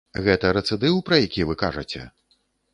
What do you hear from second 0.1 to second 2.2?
Гэта рэцыдыў, пра які вы кажаце?